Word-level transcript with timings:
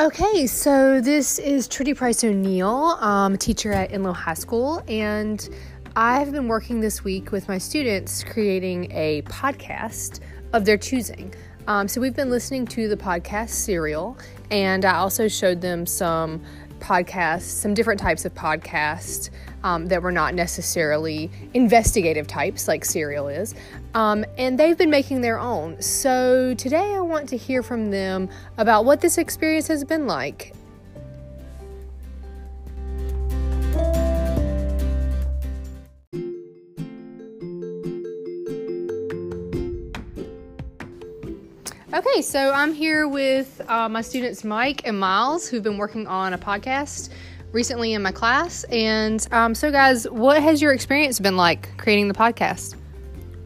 Okay, 0.00 0.46
so 0.46 1.00
this 1.00 1.40
is 1.40 1.66
Trudy 1.66 1.92
Price 1.92 2.22
O'Neill, 2.22 2.70
um, 3.00 3.36
teacher 3.36 3.72
at 3.72 3.90
Enloe 3.90 4.14
High 4.14 4.34
School, 4.34 4.80
and 4.86 5.48
I've 5.96 6.30
been 6.30 6.46
working 6.46 6.78
this 6.78 7.02
week 7.02 7.32
with 7.32 7.48
my 7.48 7.58
students 7.58 8.22
creating 8.22 8.92
a 8.92 9.22
podcast 9.22 10.20
of 10.52 10.64
their 10.64 10.78
choosing. 10.78 11.34
Um, 11.66 11.88
so 11.88 12.00
we've 12.00 12.14
been 12.14 12.30
listening 12.30 12.64
to 12.68 12.86
the 12.86 12.96
podcast 12.96 13.48
Serial, 13.48 14.16
and 14.52 14.84
I 14.84 14.98
also 14.98 15.26
showed 15.26 15.60
them 15.60 15.84
some 15.84 16.42
podcasts, 16.78 17.40
some 17.40 17.74
different 17.74 17.98
types 17.98 18.24
of 18.24 18.32
podcasts 18.34 19.30
um, 19.64 19.86
that 19.86 20.02
were 20.02 20.12
not 20.12 20.34
necessarily 20.34 21.30
investigative 21.54 22.26
types 22.26 22.68
like 22.68 22.84
Serial 22.84 23.28
is. 23.28 23.54
Um, 23.94 24.24
and 24.36 24.58
they've 24.58 24.78
been 24.78 24.90
making 24.90 25.20
their 25.20 25.38
own. 25.38 25.80
So 25.80 26.54
today 26.54 26.94
I 26.94 27.00
want 27.00 27.28
to 27.30 27.36
hear 27.36 27.62
from 27.62 27.90
them 27.90 28.28
about 28.56 28.84
what 28.84 29.00
this 29.00 29.18
experience 29.18 29.68
has 29.68 29.84
been 29.84 30.06
like. 30.06 30.54
Okay, 41.90 42.22
so 42.22 42.52
I'm 42.52 42.74
here 42.74 43.08
with 43.08 43.60
uh, 43.66 43.88
my 43.88 44.02
students 44.02 44.44
Mike 44.44 44.86
and 44.86 45.00
Miles, 45.00 45.48
who've 45.48 45.62
been 45.62 45.78
working 45.78 46.06
on 46.06 46.32
a 46.32 46.38
podcast 46.38 47.08
recently 47.52 47.94
in 47.94 48.02
my 48.02 48.12
class. 48.12 48.64
And 48.64 49.26
um, 49.32 49.54
so, 49.54 49.70
guys, 49.70 50.08
what 50.08 50.42
has 50.42 50.60
your 50.60 50.72
experience 50.72 51.20
been 51.20 51.36
like 51.36 51.76
creating 51.76 52.08
the 52.08 52.14
podcast? 52.14 52.74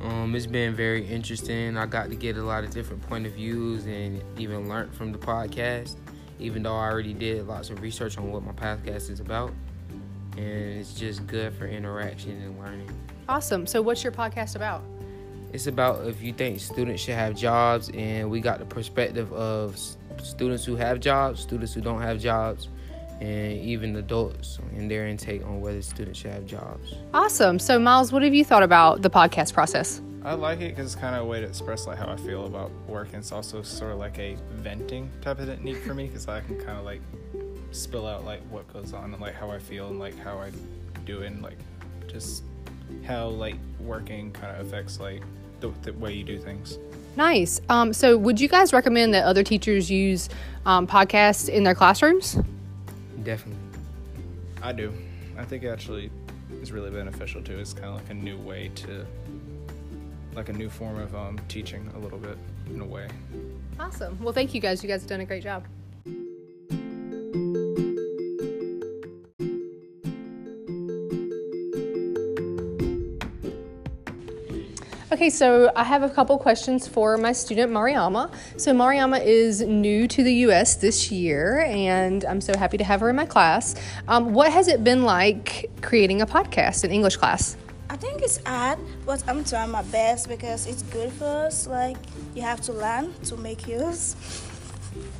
Um, 0.00 0.34
it's 0.34 0.46
been 0.46 0.74
very 0.74 1.06
interesting. 1.06 1.76
I 1.76 1.86
got 1.86 2.10
to 2.10 2.16
get 2.16 2.36
a 2.36 2.42
lot 2.42 2.64
of 2.64 2.70
different 2.70 3.02
point 3.02 3.26
of 3.26 3.34
views 3.34 3.86
and 3.86 4.22
even 4.36 4.68
learn 4.68 4.90
from 4.90 5.12
the 5.12 5.18
podcast, 5.18 5.96
even 6.40 6.64
though 6.64 6.74
I 6.74 6.90
already 6.90 7.14
did 7.14 7.46
lots 7.46 7.70
of 7.70 7.80
research 7.80 8.18
on 8.18 8.30
what 8.32 8.42
my 8.42 8.52
podcast 8.52 9.10
is 9.10 9.20
about. 9.20 9.52
And 10.36 10.78
it's 10.80 10.94
just 10.94 11.26
good 11.26 11.54
for 11.54 11.66
interaction 11.66 12.40
and 12.42 12.58
learning. 12.58 12.90
Awesome. 13.28 13.66
So, 13.66 13.80
what's 13.80 14.02
your 14.02 14.12
podcast 14.12 14.56
about? 14.56 14.82
It's 15.52 15.66
about 15.66 16.06
if 16.06 16.22
you 16.22 16.32
think 16.32 16.58
students 16.60 17.02
should 17.02 17.14
have 17.14 17.36
jobs, 17.36 17.90
and 17.90 18.30
we 18.30 18.40
got 18.40 18.58
the 18.58 18.64
perspective 18.64 19.30
of 19.34 19.78
students 20.22 20.64
who 20.64 20.76
have 20.76 20.98
jobs, 20.98 21.40
students 21.40 21.74
who 21.74 21.82
don't 21.82 22.00
have 22.00 22.18
jobs, 22.18 22.68
and 23.22 23.52
even 23.60 23.94
adults 23.94 24.58
and 24.76 24.90
their 24.90 25.06
intake 25.06 25.44
on 25.44 25.60
whether 25.60 25.80
students 25.80 26.18
should 26.18 26.32
have 26.32 26.44
jobs. 26.44 26.94
Awesome. 27.14 27.60
So, 27.60 27.78
Miles, 27.78 28.10
what 28.10 28.22
have 28.22 28.34
you 28.34 28.44
thought 28.44 28.64
about 28.64 29.02
the 29.02 29.10
podcast 29.10 29.52
process? 29.52 30.02
I 30.24 30.34
like 30.34 30.60
it 30.60 30.70
because 30.70 30.92
it's 30.92 31.00
kind 31.00 31.14
of 31.14 31.22
a 31.22 31.24
way 31.24 31.40
to 31.40 31.46
express 31.46 31.86
like 31.86 31.98
how 31.98 32.08
I 32.08 32.16
feel 32.16 32.46
about 32.46 32.72
work, 32.88 33.08
and 33.08 33.16
it's 33.16 33.30
also 33.30 33.62
sort 33.62 33.92
of 33.92 33.98
like 33.98 34.18
a 34.18 34.36
venting 34.54 35.08
type 35.20 35.38
of 35.38 35.46
technique 35.46 35.78
for 35.78 35.94
me 35.94 36.08
because 36.08 36.26
I 36.26 36.40
can 36.40 36.56
kind 36.58 36.78
of 36.78 36.84
like 36.84 37.00
spill 37.70 38.08
out 38.08 38.24
like 38.24 38.40
what 38.50 38.70
goes 38.72 38.92
on 38.92 39.12
and 39.12 39.20
like 39.20 39.34
how 39.34 39.50
I 39.50 39.58
feel 39.60 39.88
and 39.88 40.00
like 40.00 40.18
how 40.18 40.38
I 40.38 40.50
do 41.04 41.22
it 41.22 41.26
and 41.26 41.42
like 41.42 41.58
just 42.08 42.42
how 43.04 43.28
like 43.28 43.56
working 43.80 44.32
kind 44.32 44.56
of 44.56 44.66
affects 44.66 44.98
like 44.98 45.22
the, 45.60 45.72
the 45.82 45.92
way 45.92 46.12
you 46.12 46.24
do 46.24 46.38
things. 46.38 46.78
Nice. 47.16 47.60
Um, 47.68 47.92
so, 47.92 48.16
would 48.16 48.40
you 48.40 48.48
guys 48.48 48.72
recommend 48.72 49.14
that 49.14 49.24
other 49.24 49.44
teachers 49.44 49.88
use 49.90 50.28
um, 50.66 50.88
podcasts 50.88 51.48
in 51.48 51.62
their 51.62 51.74
classrooms? 51.74 52.36
Definitely. 53.24 53.62
I 54.62 54.72
do. 54.72 54.92
I 55.36 55.44
think 55.44 55.64
it 55.64 55.68
actually 55.68 56.10
is 56.60 56.72
really 56.72 56.90
beneficial 56.90 57.42
too. 57.42 57.58
It's 57.58 57.72
kind 57.72 57.86
of 57.86 57.94
like 57.96 58.10
a 58.10 58.14
new 58.14 58.38
way 58.38 58.70
to, 58.76 59.06
like 60.34 60.48
a 60.48 60.52
new 60.52 60.68
form 60.68 60.98
of 60.98 61.14
um, 61.14 61.38
teaching 61.48 61.90
a 61.94 61.98
little 61.98 62.18
bit 62.18 62.38
in 62.66 62.80
a 62.80 62.86
way. 62.86 63.08
Awesome. 63.80 64.18
Well, 64.22 64.32
thank 64.32 64.54
you 64.54 64.60
guys. 64.60 64.82
You 64.82 64.88
guys 64.88 65.02
have 65.02 65.08
done 65.08 65.20
a 65.20 65.24
great 65.24 65.42
job. 65.42 65.64
Okay, 75.12 75.28
so 75.28 75.70
I 75.76 75.84
have 75.84 76.02
a 76.02 76.08
couple 76.08 76.38
questions 76.38 76.88
for 76.88 77.18
my 77.18 77.32
student 77.32 77.70
Mariama. 77.70 78.32
So 78.56 78.72
Mariama 78.72 79.22
is 79.22 79.60
new 79.60 80.08
to 80.08 80.22
the 80.22 80.32
U.S. 80.46 80.76
this 80.76 81.12
year, 81.12 81.60
and 81.68 82.24
I'm 82.24 82.40
so 82.40 82.56
happy 82.56 82.78
to 82.78 82.84
have 82.84 83.00
her 83.00 83.10
in 83.10 83.16
my 83.16 83.26
class. 83.26 83.74
Um, 84.08 84.32
what 84.32 84.50
has 84.50 84.68
it 84.68 84.82
been 84.82 85.02
like 85.02 85.70
creating 85.82 86.22
a 86.22 86.26
podcast 86.26 86.82
in 86.84 86.90
English 86.90 87.16
class? 87.16 87.58
I 87.90 87.96
think 87.96 88.22
it's 88.22 88.42
hard, 88.46 88.78
but 89.04 89.22
I'm 89.28 89.44
trying 89.44 89.70
my 89.70 89.82
best 89.82 90.30
because 90.30 90.66
it's 90.66 90.82
good 90.84 91.12
for 91.12 91.26
us. 91.26 91.66
Like 91.66 91.98
you 92.34 92.40
have 92.40 92.62
to 92.62 92.72
learn 92.72 93.12
to 93.24 93.36
make 93.36 93.68
use. 93.68 94.16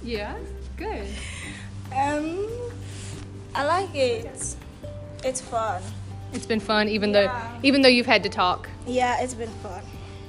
Yeah, 0.03 0.39
good. 0.79 1.07
Um, 1.95 2.49
I 3.55 3.65
like 3.67 3.95
it. 3.95 4.57
It's 5.23 5.43
fun. 5.43 5.83
It's 6.33 6.47
been 6.47 6.61
fun, 6.61 6.89
even 6.89 7.11
Yeah. 7.13 7.23
though 7.27 7.67
even 7.67 7.83
though 7.83 7.89
you've 7.89 8.07
had 8.07 8.23
to 8.23 8.29
talk. 8.29 8.69
Yeah, 8.87 9.21
it's 9.21 9.35
been 9.35 9.51
fun. 9.63 9.83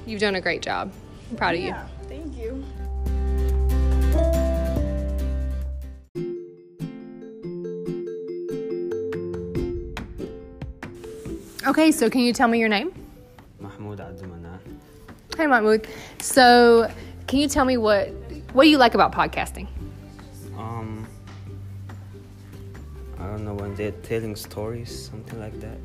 You've 0.06 0.20
done 0.20 0.34
a 0.34 0.40
great 0.40 0.62
job. 0.62 0.92
I'm 1.30 1.36
proud 1.36 1.54
of 1.54 1.60
you. 1.60 1.68
Yeah, 1.68 1.86
thank 2.08 2.36
you. 2.36 2.64
Okay, 11.66 11.90
so 11.92 12.10
can 12.10 12.20
you 12.20 12.32
tell 12.32 12.48
me 12.48 12.58
your 12.58 12.68
name? 12.68 12.92
Mahmoud 13.58 13.98
Abdulmanan. 13.98 14.58
Hi, 15.36 15.46
Mahmoud. 15.46 15.86
So, 16.20 16.92
can 17.26 17.38
you 17.38 17.48
tell 17.48 17.64
me 17.64 17.76
what 17.78 18.08
what 18.52 18.64
do 18.64 18.70
you 18.70 18.78
like 18.78 18.94
about 18.94 19.12
podcasting? 19.12 19.66
Um, 20.56 21.06
I 23.18 23.26
don't 23.26 23.44
know 23.44 23.54
when 23.54 23.74
they're 23.74 23.90
telling 24.02 24.36
stories, 24.36 25.08
something 25.10 25.40
like 25.40 25.58
that. 25.60 25.78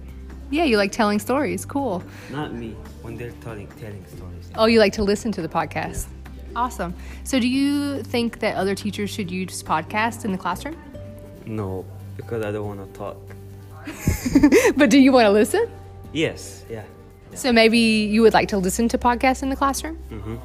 Yeah, 0.51 0.63
you 0.63 0.77
like 0.77 0.91
telling 0.91 1.19
stories. 1.19 1.65
Cool. 1.65 2.03
Not 2.31 2.53
me. 2.53 2.75
When 3.01 3.17
they're 3.17 3.31
telling 3.41 3.67
telling 3.79 4.03
stories. 4.07 4.49
Oh, 4.55 4.65
you 4.65 4.79
like 4.79 4.93
to 4.93 5.03
listen 5.03 5.31
to 5.33 5.41
the 5.41 5.47
podcast. 5.49 6.07
Awesome. 6.55 6.93
So, 7.23 7.39
do 7.39 7.47
you 7.47 8.01
think 8.03 8.39
that 8.39 8.55
other 8.55 8.73
teachers 8.75 9.09
should 9.09 9.29
use 9.29 9.61
podcasts 9.63 10.25
in 10.25 10.31
the 10.31 10.37
classroom? 10.37 10.75
No, 11.45 11.85
because 12.17 12.43
I 12.43 12.51
don't 12.51 12.67
want 12.67 12.93
to 12.93 12.97
talk. 12.99 13.17
but 14.75 14.89
do 14.89 14.99
you 14.99 15.11
want 15.11 15.25
to 15.25 15.31
listen? 15.31 15.69
Yes. 16.11 16.65
Yeah. 16.69 16.83
So 17.35 17.51
maybe 17.53 17.77
you 17.77 18.23
would 18.23 18.33
like 18.33 18.49
to 18.49 18.57
listen 18.57 18.87
to 18.89 18.97
podcasts 18.97 19.43
in 19.43 19.49
the 19.49 19.55
classroom, 19.55 19.97
Mhm. 20.09 20.39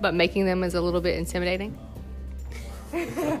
but 0.00 0.14
making 0.14 0.46
them 0.46 0.64
is 0.64 0.74
a 0.74 0.80
little 0.80 1.00
bit 1.02 1.16
intimidating. 1.18 1.76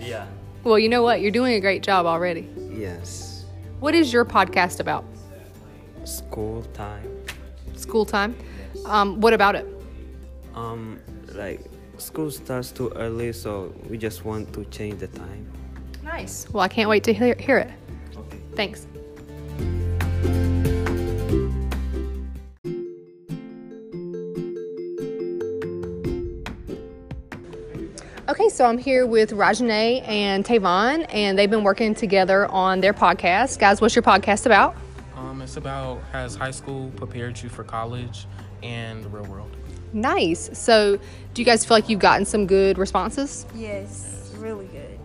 Yeah. 0.00 0.26
Well, 0.64 0.78
you 0.78 0.88
know 0.88 1.02
what? 1.02 1.20
You're 1.20 1.30
doing 1.30 1.54
a 1.54 1.60
great 1.60 1.82
job 1.82 2.06
already. 2.06 2.48
Yes. 2.72 3.29
What 3.80 3.94
is 3.94 4.12
your 4.12 4.26
podcast 4.26 4.78
about? 4.78 5.04
School 6.04 6.62
time. 6.74 7.08
School 7.76 8.04
time. 8.04 8.36
Um, 8.84 9.20
what 9.22 9.32
about 9.32 9.54
it? 9.54 9.66
Um, 10.54 11.00
like 11.32 11.64
school 11.96 12.30
starts 12.30 12.72
too 12.72 12.92
early, 12.94 13.32
so 13.32 13.72
we 13.88 13.96
just 13.96 14.26
want 14.26 14.52
to 14.52 14.66
change 14.66 15.00
the 15.00 15.08
time. 15.08 15.50
Nice. 16.02 16.46
Well, 16.52 16.62
I 16.62 16.68
can't 16.68 16.90
wait 16.90 17.04
to 17.04 17.14
hear, 17.14 17.34
hear 17.38 17.56
it. 17.56 17.70
Okay. 18.14 18.38
Thanks. 18.54 18.86
Okay, 28.30 28.48
so 28.48 28.64
I'm 28.64 28.78
here 28.78 29.06
with 29.08 29.32
Rajane 29.32 30.06
and 30.06 30.44
Tavon, 30.44 31.04
and 31.12 31.36
they've 31.36 31.50
been 31.50 31.64
working 31.64 31.96
together 31.96 32.46
on 32.46 32.80
their 32.80 32.94
podcast. 32.94 33.58
Guys, 33.58 33.80
what's 33.80 33.96
your 33.96 34.04
podcast 34.04 34.46
about? 34.46 34.76
Um, 35.16 35.42
it's 35.42 35.56
about 35.56 36.00
has 36.12 36.36
high 36.36 36.52
school 36.52 36.92
prepared 36.94 37.42
you 37.42 37.48
for 37.48 37.64
college 37.64 38.28
and 38.62 39.02
the 39.02 39.08
real 39.08 39.24
world. 39.24 39.50
Nice. 39.92 40.48
So, 40.56 40.96
do 41.34 41.42
you 41.42 41.44
guys 41.44 41.64
feel 41.64 41.76
like 41.76 41.88
you've 41.88 41.98
gotten 41.98 42.24
some 42.24 42.46
good 42.46 42.78
responses? 42.78 43.46
Yes, 43.52 44.30
really 44.36 44.68
good. 44.68 45.00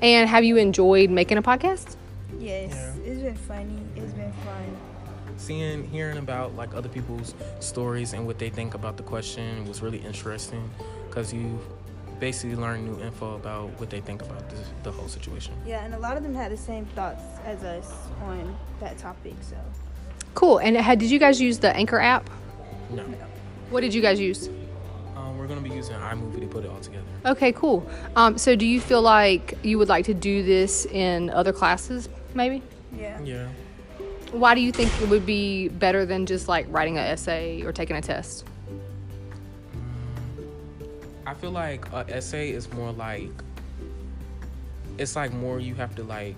And 0.00 0.28
have 0.28 0.42
you 0.42 0.56
enjoyed 0.56 1.10
making 1.10 1.38
a 1.38 1.42
podcast? 1.42 1.94
Yes, 2.40 2.72
Yeah. 2.72 3.04
it's 3.04 3.22
been 3.22 3.36
funny. 3.36 3.78
It's 3.94 4.14
been 4.14 4.32
fun. 4.32 4.76
Seeing, 5.36 5.88
hearing 5.88 6.18
about 6.18 6.56
like 6.56 6.74
other 6.74 6.88
people's 6.88 7.34
stories 7.60 8.14
and 8.14 8.26
what 8.26 8.40
they 8.40 8.50
think 8.50 8.74
about 8.74 8.96
the 8.96 9.04
question 9.04 9.64
was 9.68 9.80
really 9.80 9.98
interesting 9.98 10.68
because 11.08 11.32
you 11.32 11.60
basically 12.22 12.54
learn 12.54 12.84
new 12.84 13.00
info 13.02 13.34
about 13.34 13.68
what 13.80 13.90
they 13.90 14.00
think 14.00 14.22
about 14.22 14.48
the, 14.48 14.56
the 14.84 14.92
whole 14.92 15.08
situation. 15.08 15.52
Yeah, 15.66 15.84
and 15.84 15.92
a 15.92 15.98
lot 15.98 16.16
of 16.16 16.22
them 16.22 16.36
had 16.36 16.52
the 16.52 16.56
same 16.56 16.84
thoughts 16.94 17.24
as 17.44 17.64
us 17.64 17.92
on 18.22 18.56
that 18.78 18.96
topic. 18.96 19.34
So 19.40 19.56
Cool. 20.34 20.58
And 20.58 20.76
had, 20.76 21.00
did 21.00 21.10
you 21.10 21.18
guys 21.18 21.40
use 21.40 21.58
the 21.58 21.74
Anchor 21.74 21.98
app? 21.98 22.30
No, 22.90 23.02
What 23.70 23.80
did 23.80 23.92
you 23.92 24.00
guys 24.00 24.20
use? 24.20 24.48
um, 25.16 25.36
we're 25.36 25.48
gonna 25.48 25.60
be 25.60 25.70
using 25.70 25.96
iMovie 25.96 26.38
to 26.40 26.46
put 26.46 26.64
it 26.64 26.70
all 26.70 26.78
together. 26.78 27.04
Okay, 27.26 27.50
cool. 27.50 27.84
Um, 28.14 28.38
so, 28.38 28.54
do 28.54 28.66
you 28.66 28.80
feel 28.80 29.02
like 29.02 29.58
you 29.64 29.76
would 29.78 29.88
like 29.88 30.04
to 30.04 30.14
do 30.14 30.44
this 30.44 30.86
in 30.86 31.28
other 31.30 31.52
classes, 31.52 32.08
maybe? 32.34 32.62
yeah, 32.96 33.20
Yeah. 33.20 33.48
Why 34.30 34.54
do 34.54 34.60
you 34.60 34.70
think 34.70 34.90
it 35.02 35.08
would 35.08 35.26
be 35.26 35.68
better 35.68 36.06
than 36.06 36.24
just 36.24 36.46
like 36.46 36.66
writing 36.70 36.98
an 36.98 37.04
essay 37.04 37.62
or 37.62 37.72
taking 37.72 37.96
a 37.96 38.00
test? 38.00 38.44
I 41.32 41.34
feel 41.34 41.50
like 41.50 41.90
an 41.94 42.10
essay 42.10 42.50
is 42.50 42.70
more 42.74 42.92
like 42.92 43.30
it's 44.98 45.16
like 45.16 45.32
more 45.32 45.58
you 45.58 45.74
have 45.76 45.96
to 45.96 46.02
like 46.02 46.36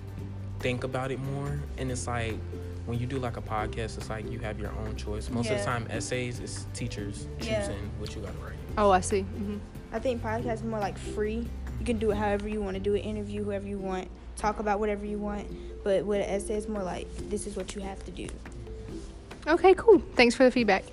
think 0.59 0.85
about 0.85 1.11
it 1.11 1.19
more, 1.19 1.59
and 1.77 1.91
it's 1.91 2.07
like 2.07 2.35
when 2.85 2.97
you 2.97 3.05
do 3.05 3.19
like 3.19 3.35
a 3.35 3.41
podcast, 3.41 3.97
it's 3.97 4.09
like 4.09 4.31
you 4.31 4.39
have 4.39 4.57
your 4.57 4.71
own 4.79 4.95
choice. 4.95 5.29
Most 5.29 5.51
of 5.51 5.57
the 5.59 5.65
time, 5.65 5.85
essays 5.89 6.39
is 6.39 6.65
teachers 6.73 7.27
choosing 7.39 7.51
Yeah. 7.51 7.99
what 7.99 8.15
you 8.15 8.21
gotta 8.21 8.37
write. 8.37 8.53
Oh, 8.77 8.89
I 8.89 9.01
see. 9.01 9.23
hmm 9.23 9.57
I 9.91 9.99
think 9.99 10.21
podcast 10.23 10.53
is 10.53 10.63
more 10.63 10.79
like 10.79 10.97
free. 10.97 11.45
You 11.77 11.85
can 11.85 11.97
do 11.97 12.11
it 12.11 12.15
however 12.15 12.47
you 12.47 12.61
want 12.61 12.75
to 12.75 12.79
do 12.81 12.93
it, 12.93 12.99
interview 12.99 13.43
whoever 13.43 13.67
you 13.67 13.77
want, 13.77 14.07
talk 14.37 14.59
about 14.61 14.79
whatever 14.79 15.05
you 15.05 15.17
want. 15.17 15.45
But 15.83 16.05
with 16.05 16.21
an 16.25 16.29
essay, 16.33 16.53
it's 16.55 16.69
more 16.69 16.83
like 16.83 17.05
this 17.29 17.47
is 17.47 17.57
what 17.57 17.75
you 17.75 17.81
have 17.81 18.01
to 18.05 18.11
do. 18.11 18.29
Okay, 19.45 19.73
cool. 19.73 19.99
Thanks 20.15 20.35
for 20.35 20.45
the 20.45 20.51
feedback. 20.51 20.85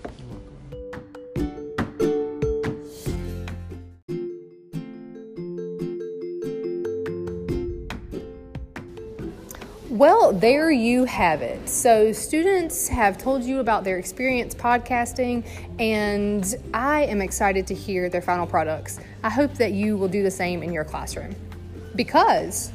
Well, 9.93 10.33
there 10.33 10.71
you 10.71 11.05
have 11.05 11.43
it. 11.43 11.69
So, 11.69 12.13
students 12.13 12.89
have 12.89 13.19
told 13.19 13.45
you 13.45 13.61
about 13.61 13.85
their 13.85 13.99
experience 13.99 14.55
podcasting, 14.55 15.45
and 15.79 16.55
I 16.73 17.03
am 17.03 17.21
excited 17.21 17.67
to 17.67 17.75
hear 17.75 18.09
their 18.09 18.23
final 18.23 18.47
products. 18.47 18.99
I 19.23 19.29
hope 19.29 19.53
that 19.57 19.73
you 19.73 19.99
will 19.99 20.09
do 20.09 20.23
the 20.23 20.31
same 20.31 20.63
in 20.63 20.73
your 20.73 20.85
classroom 20.85 21.37
because 21.95 22.73